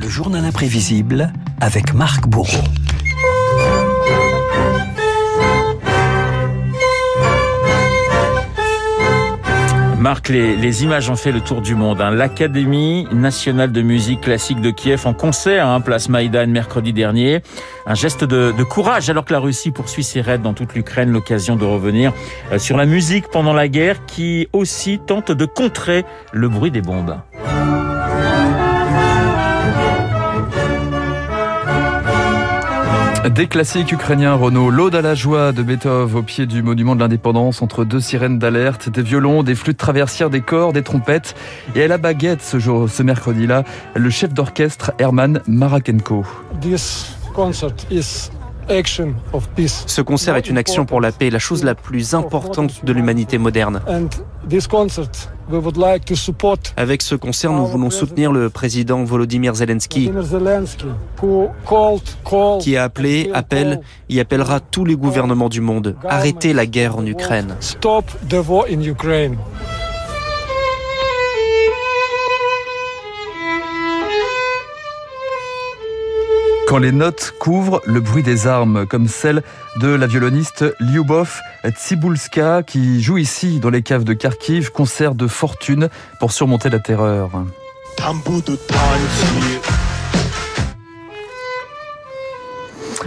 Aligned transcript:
Le 0.00 0.08
journal 0.08 0.42
imprévisible 0.46 1.30
avec 1.60 1.92
Marc 1.92 2.26
Bourreau. 2.26 2.64
Marc, 9.98 10.30
les, 10.30 10.84
images 10.84 11.10
ont 11.10 11.16
fait 11.16 11.32
le 11.32 11.42
tour 11.42 11.60
du 11.60 11.74
monde. 11.74 12.00
Hein. 12.00 12.12
L'Académie 12.12 13.06
nationale 13.12 13.72
de 13.72 13.82
musique 13.82 14.22
classique 14.22 14.62
de 14.62 14.70
Kiev 14.70 15.06
en 15.06 15.12
concert, 15.12 15.66
hein, 15.66 15.82
place 15.82 16.08
Maïdan 16.08 16.46
mercredi 16.46 16.94
dernier. 16.94 17.42
Un 17.84 17.94
geste 17.94 18.24
de, 18.24 18.54
de, 18.56 18.64
courage 18.64 19.10
alors 19.10 19.26
que 19.26 19.34
la 19.34 19.38
Russie 19.38 19.70
poursuit 19.70 20.04
ses 20.04 20.22
raids 20.22 20.38
dans 20.38 20.54
toute 20.54 20.74
l'Ukraine. 20.74 21.12
L'occasion 21.12 21.56
de 21.56 21.66
revenir 21.66 22.14
euh, 22.52 22.58
sur 22.58 22.78
la 22.78 22.86
musique 22.86 23.28
pendant 23.28 23.52
la 23.52 23.68
guerre 23.68 24.06
qui 24.06 24.48
aussi 24.54 24.98
tente 24.98 25.30
de 25.30 25.44
contrer 25.44 26.06
le 26.32 26.48
bruit 26.48 26.70
des 26.70 26.80
bombes. 26.80 27.18
Des 33.28 33.48
classiques 33.48 33.92
ukrainiens, 33.92 34.32
Renault, 34.32 34.70
l'Aude 34.70 34.94
à 34.94 35.02
la 35.02 35.14
joie 35.14 35.52
de 35.52 35.62
Beethoven 35.62 36.16
au 36.16 36.22
pied 36.22 36.46
du 36.46 36.62
monument 36.62 36.94
de 36.94 37.00
l'indépendance 37.00 37.60
entre 37.60 37.84
deux 37.84 38.00
sirènes 38.00 38.38
d'alerte, 38.38 38.88
des 38.88 39.02
violons, 39.02 39.42
des 39.42 39.54
flûtes 39.54 39.76
traversières, 39.76 40.30
des 40.30 40.40
corps, 40.40 40.72
des 40.72 40.82
trompettes. 40.82 41.34
Et 41.74 41.82
à 41.82 41.88
la 41.88 41.98
baguette 41.98 42.40
ce 42.40 42.58
jour, 42.58 42.88
ce 42.88 43.02
mercredi-là, 43.02 43.64
le 43.94 44.08
chef 44.08 44.32
d'orchestre 44.32 44.92
Herman 44.98 45.42
Marakenko. 45.46 46.24
Ce 49.86 50.00
concert 50.00 50.36
est 50.36 50.48
une 50.48 50.58
action 50.58 50.86
pour 50.86 51.00
la 51.00 51.10
paix, 51.10 51.30
la 51.30 51.38
chose 51.38 51.64
la 51.64 51.74
plus 51.74 52.14
importante 52.14 52.84
de 52.84 52.92
l'humanité 52.92 53.36
moderne. 53.38 53.80
Avec 56.76 57.02
ce 57.02 57.14
concert, 57.16 57.52
nous 57.52 57.66
voulons 57.66 57.90
soutenir 57.90 58.32
le 58.32 58.48
président 58.48 59.02
Volodymyr 59.02 59.54
Zelensky, 59.54 60.12
qui 62.60 62.76
a 62.76 62.84
appelé, 62.84 63.30
appelle 63.34 63.80
et 64.08 64.20
appellera 64.20 64.60
tous 64.60 64.84
les 64.84 64.96
gouvernements 64.96 65.48
du 65.48 65.60
monde. 65.60 65.96
Arrêtez 66.08 66.52
la 66.52 66.66
guerre 66.66 66.96
en 66.96 67.04
Ukraine. 67.04 67.56
Quand 76.70 76.78
les 76.78 76.92
notes 76.92 77.34
couvrent 77.40 77.82
le 77.84 77.98
bruit 77.98 78.22
des 78.22 78.46
armes, 78.46 78.86
comme 78.86 79.08
celle 79.08 79.42
de 79.80 79.88
la 79.88 80.06
violoniste 80.06 80.64
Lyubov 80.78 81.40
Tsibulska, 81.68 82.62
qui 82.62 83.02
joue 83.02 83.18
ici 83.18 83.58
dans 83.58 83.70
les 83.70 83.82
caves 83.82 84.04
de 84.04 84.12
Kharkiv, 84.12 84.70
concert 84.70 85.16
de 85.16 85.26
fortune 85.26 85.88
pour 86.20 86.30
surmonter 86.30 86.70
la 86.70 86.78
terreur. 86.78 87.30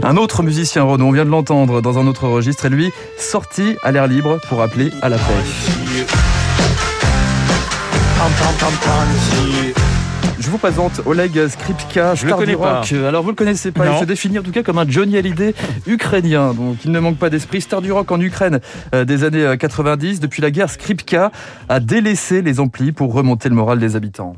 Un 0.03 0.17
autre 0.17 0.43
musicien 0.43 0.83
Renaud, 0.83 1.05
on 1.05 1.11
vient 1.11 1.23
de 1.23 1.29
l'entendre 1.29 1.79
dans 1.79 1.97
un 1.97 2.05
autre 2.05 2.27
registre, 2.27 2.65
et 2.65 2.69
lui 2.69 2.91
sorti 3.17 3.77
à 3.81 3.93
l'air 3.93 4.07
libre 4.07 4.41
pour 4.49 4.61
appeler 4.61 4.91
à 5.01 5.07
la 5.07 5.17
paix. 5.17 5.23
Je 10.43 10.49
vous 10.49 10.57
présente 10.57 10.99
Oleg 11.05 11.47
Skripka, 11.47 12.17
star 12.17 12.39
du 12.43 12.55
rock. 12.55 12.91
Alors 13.07 13.23
vous 13.23 13.29
le 13.29 13.35
connaissez 13.35 13.71
pas, 13.71 13.85
il 13.93 13.99
se 13.99 14.03
définit 14.03 14.39
en 14.39 14.43
tout 14.43 14.51
cas 14.51 14.61
comme 14.61 14.77
un 14.77 14.85
Johnny 14.85 15.15
Hallyday 15.15 15.55
ukrainien. 15.87 16.53
Donc 16.53 16.83
il 16.83 16.91
ne 16.91 16.99
manque 16.99 17.15
pas 17.17 17.29
d'esprit. 17.29 17.61
Star 17.61 17.81
du 17.81 17.93
rock 17.93 18.11
en 18.11 18.19
Ukraine 18.19 18.59
euh, 18.93 19.05
des 19.05 19.23
années 19.23 19.55
90. 19.57 20.17
Euh, 20.17 20.19
Depuis 20.19 20.41
la 20.41 20.51
guerre, 20.51 20.69
Skripka 20.69 21.31
a 21.69 21.79
délaissé 21.79 22.41
les 22.41 22.59
amplis 22.59 22.91
pour 22.91 23.13
remonter 23.13 23.47
le 23.47 23.55
moral 23.55 23.79
des 23.79 23.95
habitants. 23.95 24.35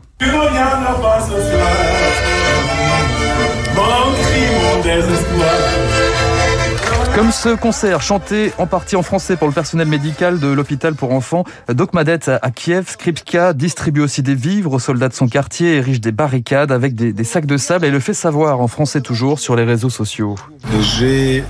Comme 7.16 7.31
ce 7.31 7.55
concert 7.55 8.02
chanté 8.02 8.52
en 8.58 8.67
partie 8.67 8.97
en 8.97 9.02
français 9.02 9.38
pour 9.38 9.47
le 9.47 9.53
personnel 9.53 9.88
médical 9.88 10.38
de 10.38 10.47
l'hôpital 10.47 10.95
pour 10.95 11.13
enfants 11.13 11.45
Dokmadet 11.69 12.29
à 12.29 12.51
Kiev, 12.51 12.90
Skripka 12.90 13.53
distribue 13.53 14.01
aussi 14.01 14.22
des 14.22 14.35
vivres 14.35 14.73
aux 14.73 14.79
soldats 14.79 15.07
de 15.07 15.13
son 15.13 15.29
quartier, 15.29 15.78
érige 15.78 16.01
des 16.01 16.12
barricades 16.12 16.73
avec 16.73 16.94
des, 16.94 17.23
sacs 17.23 17.45
de 17.45 17.56
sable 17.56 17.85
et 17.85 17.90
le 17.90 18.01
fait 18.01 18.13
savoir 18.13 18.59
en 18.59 18.67
français 18.67 19.00
toujours 19.00 19.40
sur 19.40 19.56
les 19.56 19.63
réseaux 19.63 19.90
sociaux. 19.90 20.35
J'ai 20.81 21.45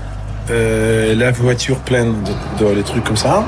euh, 0.50 1.16
la 1.16 1.32
voiture 1.32 1.78
pleine 1.78 2.14
de, 2.60 2.72
de, 2.72 2.82
trucs 2.82 3.02
comme 3.02 3.16
ça. 3.16 3.44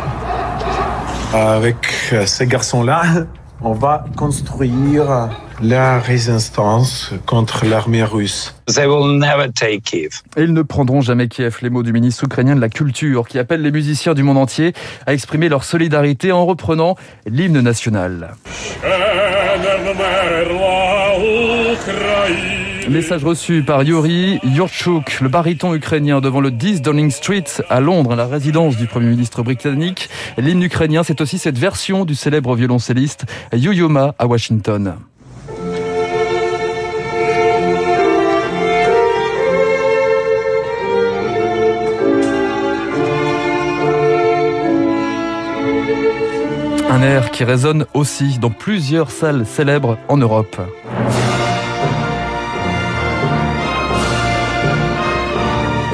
Avec 1.33 1.77
euh, 2.13 2.27
ces 2.27 2.49
garçons-là, 2.49 3.03
on 3.61 3.75
va 3.75 4.05
construire 4.17 5.29
la 5.63 5.99
résistance 5.99 7.13
contre 7.27 7.67
l'armée 7.67 8.05
russe. 8.05 8.55
They 8.67 8.87
will 8.87 9.19
never 9.19 9.51
take 9.53 9.81
Kiev. 9.81 10.23
Et 10.37 10.43
ils 10.43 10.53
ne 10.53 10.63
prendront 10.63 11.01
jamais 11.01 11.29
Kiev, 11.29 11.59
les 11.63 11.71
mots 11.71 11.83
du 11.83 11.93
ministre 11.93 12.25
ukrainien 12.25 12.55
de 12.55 12.61
la 12.61 12.69
Culture, 12.69 13.27
qui 13.27 13.39
appelle 13.39 13.63
les 13.63 13.73
musiciens 13.73 14.15
du 14.15 14.23
monde 14.23 14.39
entier 14.39 14.73
à 15.07 15.15
exprimer 15.15 15.49
leur 15.49 15.65
solidarité 15.65 16.33
en 16.33 16.47
reprenant 16.47 16.97
l'hymne 17.27 17.61
national. 17.61 18.35
Message 22.89 23.25
reçu 23.25 23.63
par 23.63 23.83
Yuri 23.83 24.39
Yurchuk, 24.45 25.21
le 25.21 25.29
baryton 25.29 25.75
ukrainien, 25.75 26.21
devant 26.21 26.41
le 26.41 26.51
10 26.51 26.81
Downing 26.81 27.11
Street 27.11 27.45
à 27.69 27.81
Londres, 27.81 28.15
la 28.15 28.27
résidence 28.27 28.77
du 28.77 28.87
Premier 28.87 29.09
ministre 29.09 29.43
britannique. 29.43 30.09
L'hymne 30.39 30.63
ukrainien, 30.63 31.03
c'est 31.03 31.21
aussi 31.21 31.39
cette 31.39 31.59
version 31.59 32.05
du 32.05 32.15
célèbre 32.15 32.55
violoncelliste 32.55 33.27
Yo-Yoma 33.53 34.15
à 34.19 34.27
Washington. 34.27 34.95
Qui 47.33 47.45
résonne 47.45 47.87
aussi 47.95 48.39
dans 48.41 48.51
plusieurs 48.51 49.13
salles 49.13 49.47
célèbres 49.47 49.99
en 50.09 50.17
Europe. 50.17 50.61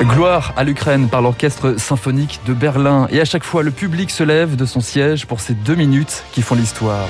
Gloire 0.00 0.54
à 0.56 0.64
l'Ukraine 0.64 1.08
par 1.08 1.20
l'orchestre 1.20 1.78
symphonique 1.78 2.40
de 2.46 2.54
Berlin. 2.54 3.06
Et 3.10 3.20
à 3.20 3.26
chaque 3.26 3.44
fois, 3.44 3.62
le 3.62 3.70
public 3.70 4.10
se 4.10 4.24
lève 4.24 4.56
de 4.56 4.64
son 4.64 4.80
siège 4.80 5.26
pour 5.26 5.40
ces 5.40 5.52
deux 5.52 5.74
minutes 5.74 6.24
qui 6.32 6.40
font 6.40 6.54
l'histoire. 6.54 7.08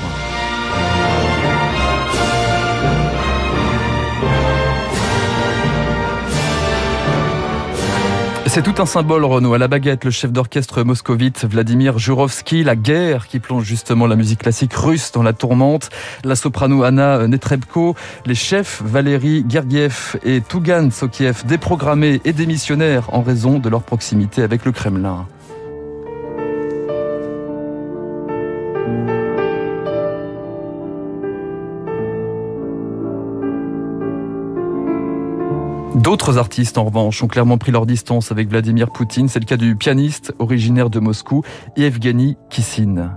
C'est 8.46 8.62
tout 8.62 8.80
un 8.80 8.86
symbole, 8.86 9.24
Renaud. 9.24 9.54
À 9.54 9.58
la 9.58 9.68
baguette, 9.68 10.04
le 10.04 10.10
chef 10.10 10.30
d'orchestre 10.30 10.84
moscovite 10.84 11.44
Vladimir 11.44 11.98
Jurovski, 11.98 12.62
la 12.62 12.76
guerre 12.76 13.26
qui 13.26 13.40
plonge 13.40 13.64
justement 13.64 14.06
la 14.06 14.16
musique 14.16 14.40
classique 14.40 14.74
russe 14.74 15.10
dans 15.12 15.22
la 15.22 15.32
tourmente, 15.32 15.88
la 16.24 16.36
soprano 16.36 16.84
Anna 16.84 17.26
Netrebko, 17.26 17.96
les 18.26 18.34
chefs 18.34 18.80
Valérie 18.84 19.44
Gergiev 19.48 20.16
et 20.24 20.40
Tugan 20.40 20.90
Sokiev, 20.90 21.44
déprogrammés 21.46 22.20
et 22.24 22.32
démissionnaires 22.32 23.12
en 23.12 23.22
raison 23.22 23.58
de 23.58 23.68
leur 23.68 23.82
proximité 23.82 24.42
avec 24.42 24.64
le 24.64 24.72
Kremlin. 24.72 25.26
D'autres 35.94 36.38
artistes, 36.38 36.76
en 36.76 36.84
revanche, 36.84 37.22
ont 37.22 37.28
clairement 37.28 37.56
pris 37.56 37.70
leur 37.70 37.86
distance 37.86 38.32
avec 38.32 38.48
Vladimir 38.48 38.90
Poutine. 38.90 39.28
C'est 39.28 39.38
le 39.38 39.44
cas 39.44 39.56
du 39.56 39.76
pianiste 39.76 40.34
originaire 40.40 40.90
de 40.90 40.98
Moscou, 40.98 41.42
Evgeny 41.76 42.36
Kissin. 42.50 43.12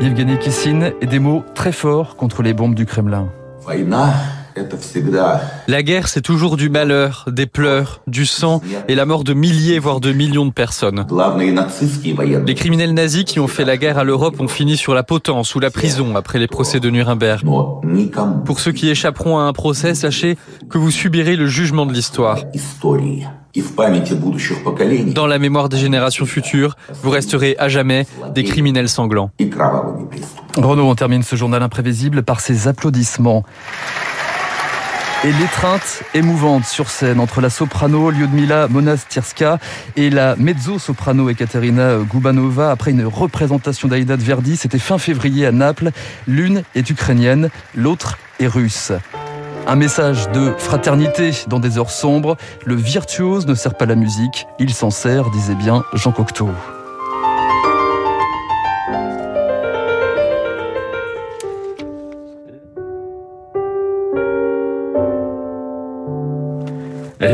Evgeny 0.00 0.38
Kissin 0.38 0.92
et 1.02 1.06
des 1.06 1.18
mots 1.18 1.42
très 1.54 1.72
forts 1.72 2.16
contre 2.16 2.42
les 2.42 2.54
bombes 2.54 2.74
du 2.74 2.86
Kremlin. 2.86 3.28
La 5.66 5.82
guerre, 5.82 6.08
c'est 6.08 6.20
toujours 6.20 6.56
du 6.56 6.68
malheur, 6.68 7.24
des 7.30 7.46
pleurs, 7.46 8.02
du 8.06 8.24
sang 8.24 8.60
et 8.88 8.94
la 8.94 9.04
mort 9.04 9.24
de 9.24 9.34
milliers, 9.34 9.78
voire 9.78 10.00
de 10.00 10.12
millions 10.12 10.46
de 10.46 10.52
personnes. 10.52 11.06
Les 12.46 12.54
criminels 12.54 12.94
nazis 12.94 13.24
qui 13.24 13.40
ont 13.40 13.48
fait 13.48 13.64
la 13.64 13.76
guerre 13.76 13.98
à 13.98 14.04
l'Europe 14.04 14.40
ont 14.40 14.48
fini 14.48 14.76
sur 14.76 14.94
la 14.94 15.02
potence 15.02 15.54
ou 15.54 15.60
la 15.60 15.70
prison 15.70 16.14
après 16.16 16.38
les 16.38 16.46
procès 16.46 16.78
de 16.78 16.88
Nuremberg. 16.90 17.42
Pour 18.44 18.60
ceux 18.60 18.72
qui 18.72 18.88
échapperont 18.88 19.38
à 19.38 19.42
un 19.42 19.52
procès, 19.52 19.94
sachez 19.94 20.36
que 20.70 20.78
vous 20.78 20.90
subirez 20.90 21.36
le 21.36 21.46
jugement 21.46 21.86
de 21.86 21.92
l'histoire. 21.92 22.38
Dans 25.14 25.26
la 25.26 25.38
mémoire 25.38 25.68
des 25.68 25.76
générations 25.76 26.26
futures, 26.26 26.76
vous 27.02 27.10
resterez 27.10 27.56
à 27.58 27.68
jamais 27.68 28.06
des 28.34 28.44
criminels 28.44 28.88
sanglants. 28.88 29.30
Renaud, 30.56 30.88
on 30.88 30.94
termine 30.94 31.22
ce 31.22 31.36
journal 31.36 31.62
imprévisible 31.62 32.22
par 32.22 32.40
ses 32.40 32.68
applaudissements. 32.68 33.44
Et 35.24 35.32
l'étreinte 35.32 36.02
émouvante 36.12 36.66
sur 36.66 36.90
scène 36.90 37.18
entre 37.18 37.40
la 37.40 37.48
soprano 37.48 38.10
Lyudmila 38.10 38.68
Monastirska 38.68 39.58
et 39.96 40.10
la 40.10 40.36
mezzo-soprano 40.36 41.30
Ekaterina 41.30 41.96
Gubanova 41.96 42.70
après 42.70 42.90
une 42.90 43.06
représentation 43.06 43.88
d'Aïda 43.88 44.18
de 44.18 44.22
Verdi. 44.22 44.58
C'était 44.58 44.78
fin 44.78 44.98
février 44.98 45.46
à 45.46 45.52
Naples. 45.52 45.92
L'une 46.26 46.62
est 46.74 46.90
ukrainienne, 46.90 47.48
l'autre 47.74 48.18
est 48.38 48.46
russe. 48.46 48.92
Un 49.66 49.76
message 49.76 50.30
de 50.32 50.52
fraternité 50.58 51.30
dans 51.48 51.58
des 51.58 51.78
heures 51.78 51.90
sombres. 51.90 52.36
Le 52.66 52.74
virtuose 52.74 53.46
ne 53.46 53.54
sert 53.54 53.76
pas 53.76 53.86
la 53.86 53.94
musique, 53.94 54.46
il 54.58 54.74
s'en 54.74 54.90
sert, 54.90 55.30
disait 55.30 55.54
bien 55.54 55.84
Jean 55.94 56.12
Cocteau. 56.12 56.50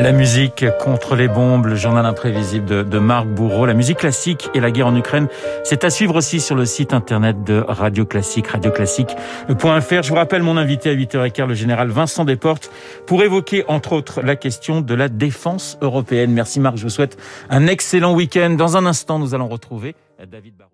La 0.02 0.12
musique 0.12 0.64
contre 0.78 1.14
les 1.14 1.28
bombes, 1.28 1.66
le 1.66 1.76
journal 1.76 2.06
imprévisible 2.06 2.64
de, 2.64 2.82
de, 2.82 2.98
Marc 2.98 3.26
Bourreau, 3.26 3.66
la 3.66 3.74
musique 3.74 3.98
classique 3.98 4.48
et 4.54 4.60
la 4.60 4.70
guerre 4.70 4.86
en 4.86 4.96
Ukraine. 4.96 5.28
C'est 5.62 5.84
à 5.84 5.90
suivre 5.90 6.16
aussi 6.16 6.40
sur 6.40 6.56
le 6.56 6.64
site 6.64 6.94
internet 6.94 7.44
de 7.44 7.62
Radio 7.68 8.06
Classique, 8.06 8.46
radioclassique.fr. 8.46 10.02
Je 10.02 10.08
vous 10.08 10.14
rappelle 10.14 10.42
mon 10.42 10.56
invité 10.56 10.88
à 10.88 10.94
8h15, 10.94 11.46
le 11.48 11.54
général 11.54 11.88
Vincent 11.90 12.24
Desportes, 12.24 12.70
pour 13.06 13.22
évoquer 13.22 13.66
entre 13.68 13.92
autres 13.92 14.22
la 14.22 14.36
question 14.36 14.80
de 14.80 14.94
la 14.94 15.10
défense 15.10 15.76
européenne. 15.82 16.32
Merci 16.32 16.60
Marc, 16.60 16.78
je 16.78 16.84
vous 16.84 16.88
souhaite 16.88 17.18
un 17.50 17.66
excellent 17.66 18.14
week-end. 18.14 18.50
Dans 18.50 18.78
un 18.78 18.86
instant, 18.86 19.18
nous 19.18 19.34
allons 19.34 19.48
retrouver 19.48 19.94
David 20.26 20.56
Barou. 20.56 20.70